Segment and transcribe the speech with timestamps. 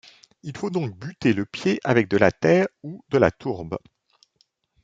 [0.41, 3.77] Il faut donc butter le pied avec de la terre ou de la tourbe.